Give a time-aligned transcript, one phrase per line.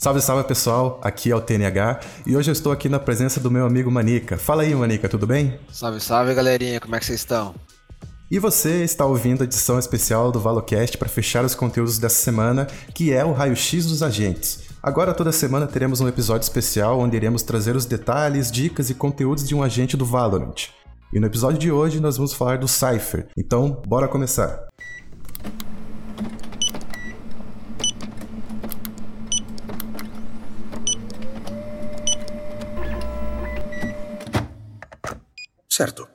[0.00, 3.50] Salve, salve pessoal, aqui é o TNH e hoje eu estou aqui na presença do
[3.50, 4.38] meu amigo Manica.
[4.38, 5.58] Fala aí, Manica, tudo bem?
[5.72, 7.52] Salve, salve galerinha, como é que vocês estão?
[8.30, 12.68] E você está ouvindo a edição especial do Valocast para fechar os conteúdos dessa semana,
[12.94, 14.68] que é o raio-x dos agentes.
[14.80, 19.48] Agora toda semana teremos um episódio especial onde iremos trazer os detalhes, dicas e conteúdos
[19.48, 20.68] de um agente do Valorant.
[21.12, 23.26] E no episódio de hoje nós vamos falar do Cypher.
[23.36, 24.67] Então, bora começar.
[35.78, 36.08] Certo.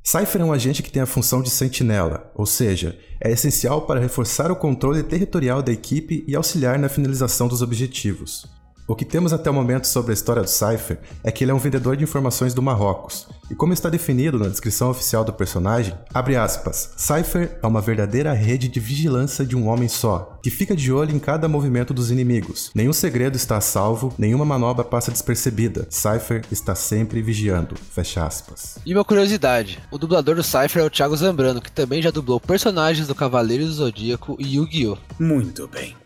[0.00, 3.98] Cypher é um agente que tem a função de sentinela, ou seja, é essencial para
[3.98, 8.46] reforçar o controle territorial da equipe e auxiliar na finalização dos objetivos.
[8.88, 11.54] O que temos até o momento sobre a história do Cypher é que ele é
[11.54, 15.92] um vendedor de informações do Marrocos, e como está definido na descrição oficial do personagem,
[16.14, 20.76] abre aspas, Cypher é uma verdadeira rede de vigilância de um homem só, que fica
[20.76, 22.70] de olho em cada movimento dos inimigos.
[22.76, 25.88] Nenhum segredo está a salvo, nenhuma manobra passa despercebida.
[25.90, 27.74] Cypher está sempre vigiando.
[27.92, 28.78] Fecha aspas.
[28.86, 32.38] E uma curiosidade, o dublador do Cypher é o Thiago Zambrano, que também já dublou
[32.38, 34.96] personagens do Cavaleiro do Zodíaco e Yu-Gi-Oh!
[35.18, 35.96] Muito bem.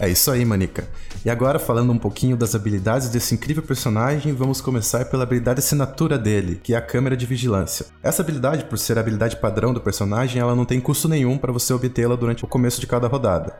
[0.00, 0.88] É isso aí, Manica.
[1.22, 6.16] E agora, falando um pouquinho das habilidades desse incrível personagem, vamos começar pela habilidade assinatura
[6.16, 7.84] dele, que é a câmera de vigilância.
[8.02, 11.52] Essa habilidade, por ser a habilidade padrão do personagem, ela não tem custo nenhum para
[11.52, 13.54] você obtê-la durante o começo de cada rodada.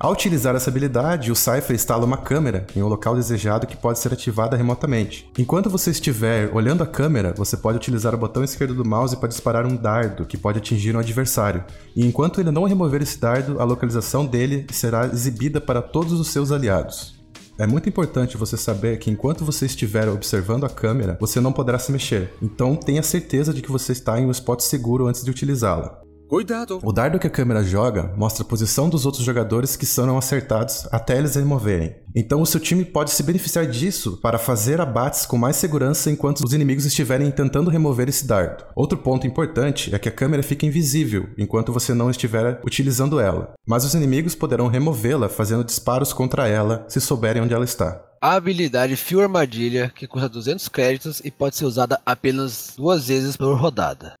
[0.00, 3.98] Ao utilizar essa habilidade, o Cypher instala uma câmera em um local desejado que pode
[3.98, 5.28] ser ativada remotamente.
[5.36, 9.28] Enquanto você estiver olhando a câmera, você pode utilizar o botão esquerdo do mouse para
[9.28, 11.64] disparar um dardo que pode atingir um adversário.
[11.96, 16.28] E enquanto ele não remover esse dardo, a localização dele será exibida para todos os
[16.28, 17.18] seus aliados.
[17.58, 21.76] É muito importante você saber que enquanto você estiver observando a câmera, você não poderá
[21.76, 22.32] se mexer.
[22.40, 26.07] Então tenha certeza de que você está em um spot seguro antes de utilizá-la.
[26.28, 26.78] Cuidado!
[26.82, 30.86] O dardo que a câmera joga mostra a posição dos outros jogadores que serão acertados
[30.92, 31.96] até eles removerem.
[32.14, 36.44] Então o seu time pode se beneficiar disso para fazer abates com mais segurança enquanto
[36.44, 38.62] os inimigos estiverem tentando remover esse dardo.
[38.76, 43.54] Outro ponto importante é que a câmera fica invisível enquanto você não estiver utilizando ela,
[43.66, 48.04] mas os inimigos poderão removê-la fazendo disparos contra ela se souberem onde ela está.
[48.20, 53.34] A habilidade Fio Armadilha, que custa 200 créditos e pode ser usada apenas duas vezes
[53.34, 54.12] por rodada.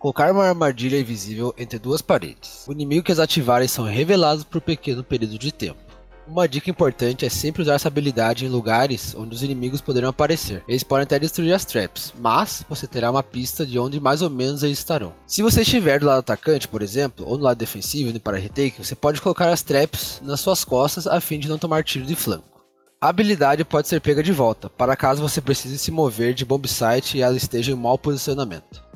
[0.00, 2.64] Colocar uma armadilha invisível entre duas paredes.
[2.66, 5.78] O inimigo que as ativarem são revelados por um pequeno período de tempo.
[6.26, 10.64] Uma dica importante é sempre usar essa habilidade em lugares onde os inimigos poderão aparecer.
[10.66, 14.30] Eles podem até destruir as traps, mas você terá uma pista de onde mais ou
[14.30, 15.12] menos eles estarão.
[15.26, 18.82] Se você estiver do lado atacante, por exemplo, ou no lado defensivo indo para retake,
[18.82, 22.16] você pode colocar as traps nas suas costas a fim de não tomar tiro de
[22.16, 22.64] flanco.
[22.98, 26.66] A habilidade pode ser pega de volta, para caso você precise se mover de bomb
[26.66, 28.88] site e ela esteja em mau posicionamento.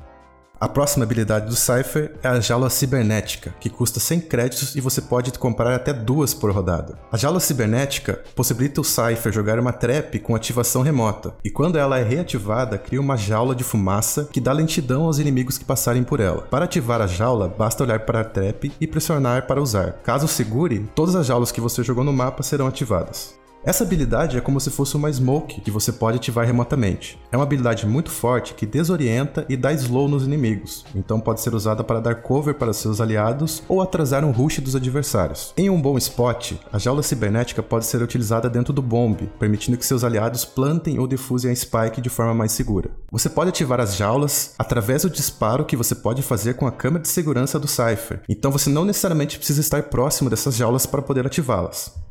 [0.60, 5.03] A próxima habilidade do Cypher é a jaula cibernética, que custa 100 créditos e você
[5.03, 6.97] pode comprar até duas por rodada.
[7.10, 11.98] A jaula cibernética possibilita o Cypher jogar uma trap com ativação remota, e quando ela
[11.98, 16.20] é reativada, cria uma jaula de fumaça que dá lentidão aos inimigos que passarem por
[16.20, 16.43] ela.
[16.43, 20.00] Para ativar a jaula, basta olhar para a trap e pressionar para usar.
[20.04, 23.34] Caso segure, todas as jaulas que você jogou no mapa serão ativadas.
[23.66, 27.19] Essa habilidade é como se fosse uma smoke que você pode ativar remotamente.
[27.32, 31.54] É uma habilidade muito forte que desorienta e dá slow nos inimigos, então pode ser
[31.54, 35.54] usada para dar cover para seus aliados ou atrasar um rush dos adversários.
[35.56, 39.86] Em um bom spot, a jaula cibernética pode ser utilizada dentro do bomb, permitindo que
[39.86, 42.91] seus aliados plantem ou defusem a spike de forma mais segura.
[43.10, 47.00] Você pode ativar as jaulas através do disparo que você pode fazer com a câmera
[47.00, 51.26] de segurança do Cypher, então você não necessariamente precisa estar próximo dessas jaulas para poder
[51.26, 52.03] ativá-las.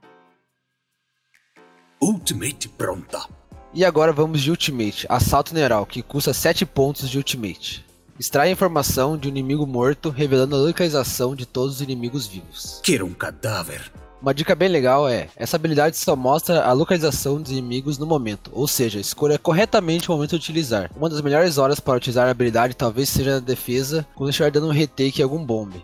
[2.03, 3.25] Ultimate pronta.
[3.74, 7.86] E agora vamos de Ultimate, Assalto Neural, que custa 7 pontos de Ultimate.
[8.19, 12.81] Extrai a informação de um inimigo morto, revelando a localização de todos os inimigos vivos.
[12.84, 13.90] Quero um cadáver.
[14.22, 18.52] Uma dica bem legal é, essa habilidade só mostra a localização dos inimigos no momento,
[18.53, 20.91] ou seja, escolha corretamente o momento de utilizar.
[20.97, 24.67] Uma das melhores horas para utilizar a habilidade talvez seja na defesa, quando estiver dando
[24.67, 25.82] um retake em algum bombe.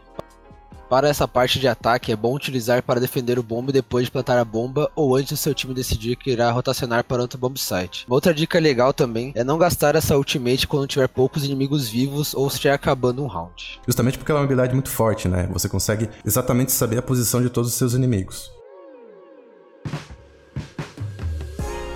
[0.89, 4.39] Para essa parte de ataque, é bom utilizar para defender o bombe depois de plantar
[4.39, 8.05] a bomba ou antes do seu time decidir que irá rotacionar para outro bomb site.
[8.07, 12.33] Uma outra dica legal também é não gastar essa ultimate quando tiver poucos inimigos vivos
[12.33, 13.79] ou estiver acabando um round.
[13.85, 15.47] Justamente porque ela é uma habilidade muito forte, né?
[15.53, 18.51] Você consegue exatamente saber a posição de todos os seus inimigos.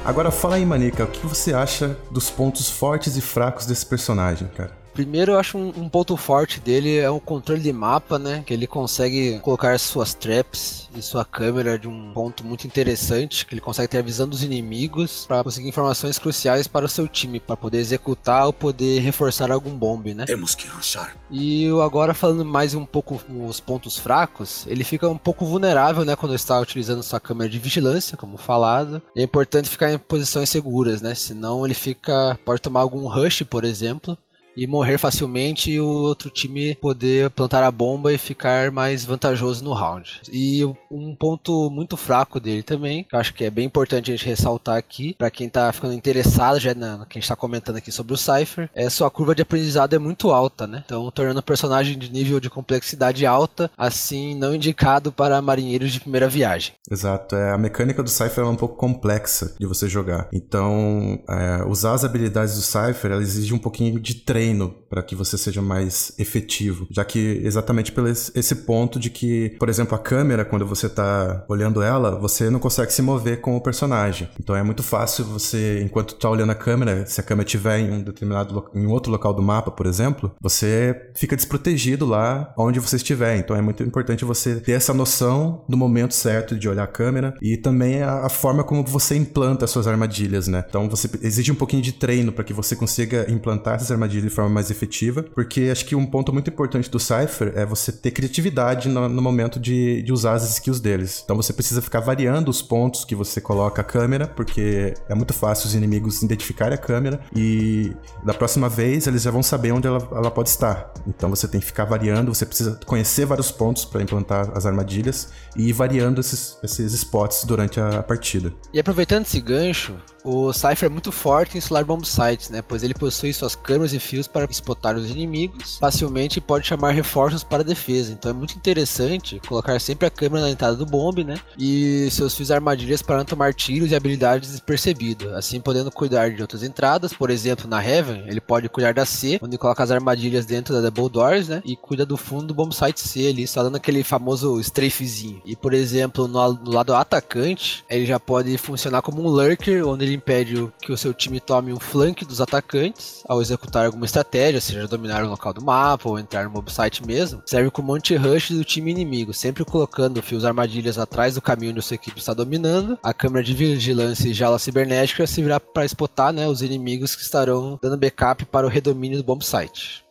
[0.06, 4.50] Agora fala aí, Manica, o que você acha dos pontos fortes e fracos desse personagem,
[4.50, 4.83] cara?
[4.94, 8.44] Primeiro, eu acho um, um, ponto forte dele é o controle de mapa, né?
[8.46, 13.56] Que ele consegue colocar suas traps e sua câmera de um ponto muito interessante, que
[13.56, 17.40] ele consegue ter a visão dos inimigos para conseguir informações cruciais para o seu time,
[17.40, 20.26] para poder executar ou poder reforçar algum bombe, né?
[20.26, 21.16] Temos que rushar.
[21.32, 26.16] E agora falando mais um pouco os pontos fracos, ele fica um pouco vulnerável, né,
[26.16, 29.02] quando está utilizando sua câmera de vigilância, como falado.
[29.16, 31.16] é importante ficar em posições seguras, né?
[31.16, 34.18] Senão ele fica pode tomar algum rush, por exemplo,
[34.56, 39.64] e morrer facilmente e o outro time poder plantar a bomba e ficar mais vantajoso
[39.64, 40.22] no round.
[40.32, 44.16] E um ponto muito fraco dele também, que eu acho que é bem importante a
[44.16, 47.78] gente ressaltar aqui, para quem tá ficando interessado já na que a gente tá comentando
[47.78, 50.84] aqui sobre o Cypher, é sua curva de aprendizado é muito alta, né?
[50.86, 56.00] Então, tornando o personagem de nível de complexidade alta, assim, não indicado para marinheiros de
[56.00, 56.74] primeira viagem.
[56.90, 60.30] Exato, é, a mecânica do Cypher é um pouco complexa de você jogar.
[60.32, 65.02] Então, é, usar as habilidades do Cypher, ela exige um pouquinho de treino treino para
[65.02, 69.96] que você seja mais efetivo, já que exatamente pelo esse ponto de que, por exemplo,
[69.96, 74.30] a câmera quando você está olhando ela, você não consegue se mover com o personagem.
[74.40, 77.92] Então é muito fácil você, enquanto está olhando a câmera, se a câmera estiver em
[77.92, 82.98] um determinado em outro local do mapa, por exemplo, você fica desprotegido lá onde você
[82.98, 83.38] estiver.
[83.38, 87.34] Então é muito importante você ter essa noção do momento certo de olhar a câmera
[87.42, 90.64] e também a, a forma como você implanta as suas armadilhas, né?
[90.68, 94.50] Então você exige um pouquinho de treino para que você consiga implantar essas armadilhas forma
[94.50, 98.90] mais efetiva, porque acho que um ponto muito importante do Cypher é você ter criatividade
[98.90, 101.22] no, no momento de, de, usar as skills deles.
[101.24, 105.34] Então você precisa ficar variando os pontos que você coloca a câmera, porque é muito
[105.34, 107.94] fácil os inimigos identificarem a câmera e
[108.24, 110.94] da próxima vez eles já vão saber onde ela, ela pode estar.
[111.08, 115.30] Então você tem que ficar variando, você precisa conhecer vários pontos para implantar as armadilhas
[115.56, 118.54] e ir variando esses, esses spots durante a partida.
[118.74, 122.62] E aproveitando esse gancho, o Cypher é muito forte em Solar Bomb Sites, né?
[122.62, 126.92] Pois ele possui suas câmeras e fios para spotar os inimigos facilmente e pode chamar
[126.92, 128.12] reforços para defesa.
[128.12, 131.40] Então é muito interessante colocar sempre a câmera na entrada do bombe, né?
[131.58, 135.32] E seus fios armadilhas para não tomar tiros e habilidades despercebidos.
[135.34, 139.40] Assim podendo cuidar de outras entradas, por exemplo, na Heaven, ele pode cuidar da C,
[139.42, 141.62] onde coloca as armadilhas dentro da Double Doors, né?
[141.66, 145.42] E cuida do fundo do Bomb Site C ali, só dando aquele famoso strafezinho.
[145.46, 150.06] E por exemplo, no, no lado atacante, ele já pode funcionar como um lurker, onde
[150.06, 154.62] ele impede que o seu time tome um flank dos atacantes ao executar alguma estratégia,
[154.62, 157.42] seja dominar o local do mapa ou entrar no mob site mesmo.
[157.46, 161.96] Serve como anti-rush do time inimigo, sempre colocando fios armadilhas atrás do caminho onde sua
[161.96, 162.98] equipe está dominando.
[163.02, 167.80] A câmera de vigilância e jala cibernética servirá para spotar né, os inimigos que estarão
[167.82, 170.04] dando backup para o redomínio do bomb site.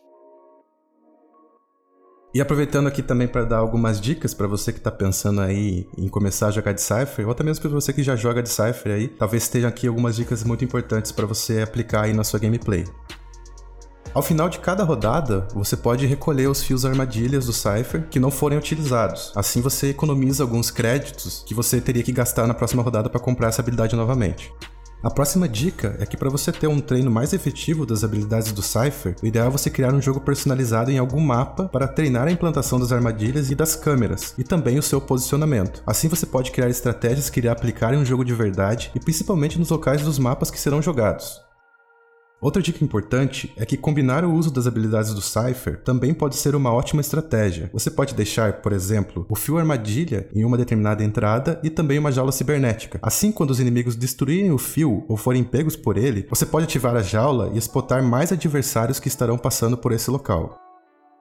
[2.33, 6.09] E aproveitando aqui também para dar algumas dicas para você que está pensando aí em
[6.09, 8.91] começar a jogar de Cypher, ou até mesmo para você que já joga de Cypher
[8.91, 12.85] aí, talvez estejam aqui algumas dicas muito importantes para você aplicar aí na sua gameplay.
[14.13, 18.29] Ao final de cada rodada, você pode recolher os fios armadilhas do Cypher que não
[18.29, 19.31] forem utilizados.
[19.35, 23.47] Assim você economiza alguns créditos que você teria que gastar na próxima rodada para comprar
[23.47, 24.53] essa habilidade novamente.
[25.01, 28.61] A próxima dica é que para você ter um treino mais efetivo das habilidades do
[28.61, 32.31] Cypher, o ideal é você criar um jogo personalizado em algum mapa para treinar a
[32.31, 35.81] implantação das armadilhas e das câmeras, e também o seu posicionamento.
[35.87, 39.57] Assim você pode criar estratégias que irá aplicar em um jogo de verdade e principalmente
[39.57, 41.42] nos locais dos mapas que serão jogados.
[42.43, 46.55] Outra dica importante é que combinar o uso das habilidades do Cypher também pode ser
[46.55, 47.69] uma ótima estratégia.
[47.71, 52.11] Você pode deixar, por exemplo, o fio armadilha em uma determinada entrada e também uma
[52.11, 52.99] jaula cibernética.
[53.01, 56.97] Assim, quando os inimigos destruírem o fio ou forem pegos por ele, você pode ativar
[56.97, 60.62] a jaula e spotar mais adversários que estarão passando por esse local.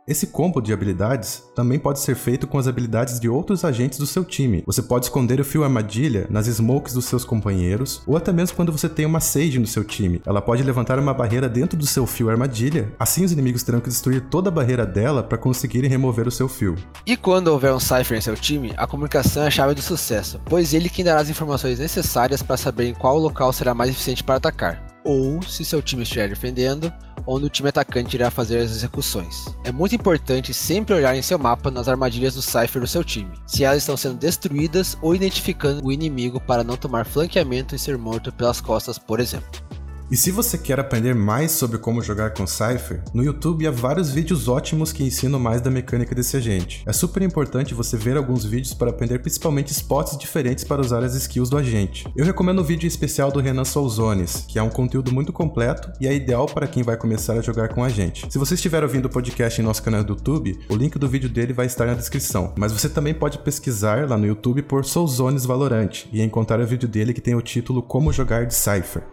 [0.06, 4.06] Esse combo de habilidades também pode ser feito com as habilidades de outros agentes do
[4.06, 4.64] seu time.
[4.66, 8.72] Você pode esconder o fio armadilha nas smokes dos seus companheiros, ou até mesmo quando
[8.72, 10.20] você tem uma Sage no seu time.
[10.26, 13.88] Ela pode levantar uma barreira dentro do seu fio armadilha, assim os inimigos terão que
[13.88, 16.74] destruir toda a barreira dela para conseguirem remover o seu fio.
[17.06, 20.40] E quando houver um Cypher em seu time, a comunicação é a chave do sucesso,
[20.46, 24.24] pois ele quem dará as informações necessárias para saber em qual local será mais eficiente
[24.24, 26.92] para atacar ou, se seu time estiver defendendo,
[27.26, 29.44] onde o time atacante irá fazer as execuções.
[29.64, 33.32] É muito importante sempre olhar em seu mapa nas armadilhas do Cypher do seu time,
[33.46, 37.96] se elas estão sendo destruídas ou identificando o inimigo para não tomar flanqueamento e ser
[37.96, 39.71] morto pelas costas, por exemplo.
[40.12, 44.10] E se você quer aprender mais sobre como jogar com Cypher, no YouTube há vários
[44.10, 46.82] vídeos ótimos que ensinam mais da mecânica desse agente.
[46.86, 51.14] É super importante você ver alguns vídeos para aprender principalmente spots diferentes para usar as
[51.14, 52.06] skills do agente.
[52.14, 56.06] Eu recomendo o vídeo especial do Renan Souzones, que é um conteúdo muito completo e
[56.06, 58.30] é ideal para quem vai começar a jogar com a gente.
[58.30, 61.30] Se você estiver ouvindo o podcast em nosso canal do YouTube, o link do vídeo
[61.30, 65.46] dele vai estar na descrição, mas você também pode pesquisar lá no YouTube por Souzones
[65.46, 69.04] Valorant e encontrar o vídeo dele que tem o título Como Jogar de Cypher.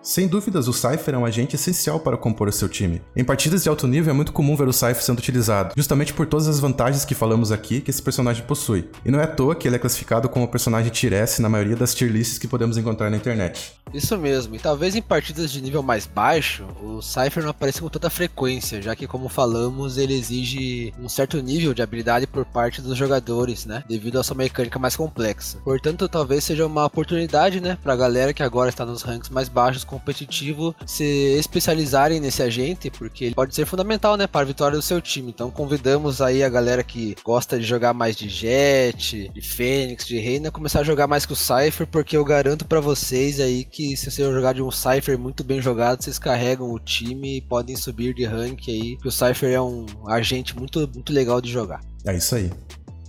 [0.00, 3.02] Sem dúvidas, o Cypher é um agente essencial para compor o seu time.
[3.16, 6.24] Em partidas de alto nível é muito comum ver o Cypher sendo utilizado, justamente por
[6.24, 8.88] todas as vantagens que falamos aqui que esse personagem possui.
[9.04, 11.48] E não é à toa que ele é classificado como o personagem tier S na
[11.48, 13.72] maioria das tier lists que podemos encontrar na internet.
[13.92, 17.88] Isso mesmo, e talvez em partidas de nível mais baixo, o Cypher não apareça com
[17.88, 22.80] tanta frequência, já que como falamos, ele exige um certo nível de habilidade por parte
[22.80, 25.58] dos jogadores, né, devido à sua mecânica mais complexa.
[25.64, 29.84] Portanto, talvez seja uma oportunidade, né, pra galera que agora está nos ranks mais baixos
[29.88, 31.04] competitivo se
[31.38, 35.30] especializarem nesse agente, porque ele pode ser fundamental, né, para a vitória do seu time.
[35.30, 40.18] Então convidamos aí a galera que gosta de jogar mais de Jet, de Fênix, de
[40.18, 43.96] Reina, começar a jogar mais com o Cypher, porque eu garanto para vocês aí que
[43.96, 47.74] se você jogar de um Cypher muito bem jogado, vocês carregam o time e podem
[47.74, 51.80] subir de rank aí, que o Cypher é um agente muito, muito legal de jogar.
[52.04, 52.50] É isso aí.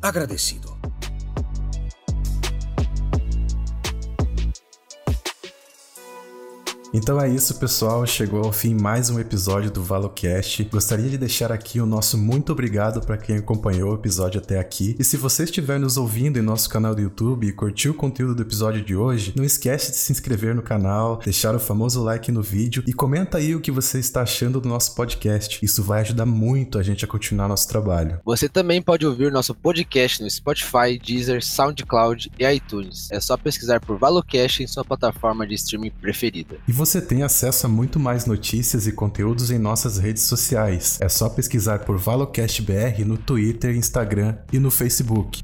[0.02, 0.79] Agradecido.
[6.92, 8.04] Então é isso, pessoal.
[8.08, 10.64] Chegou ao fim mais um episódio do ValoCast.
[10.64, 14.96] Gostaria de deixar aqui o nosso muito obrigado para quem acompanhou o episódio até aqui.
[14.98, 18.34] E se você estiver nos ouvindo em nosso canal do YouTube e curtiu o conteúdo
[18.34, 22.32] do episódio de hoje, não esquece de se inscrever no canal, deixar o famoso like
[22.32, 25.64] no vídeo e comenta aí o que você está achando do nosso podcast.
[25.64, 28.20] Isso vai ajudar muito a gente a continuar nosso trabalho.
[28.26, 33.12] Você também pode ouvir nosso podcast no Spotify, Deezer, SoundCloud e iTunes.
[33.12, 36.58] É só pesquisar por ValoCast em sua plataforma de streaming preferida.
[36.68, 40.98] E você tem acesso a muito mais notícias e conteúdos em nossas redes sociais.
[41.02, 45.44] É só pesquisar por ValoCastBR no Twitter, Instagram e no Facebook.